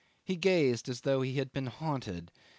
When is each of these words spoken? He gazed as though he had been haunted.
He 0.23 0.35
gazed 0.35 0.89
as 0.89 1.01
though 1.01 1.21
he 1.21 1.35
had 1.35 1.51
been 1.51 1.67
haunted. 1.67 2.31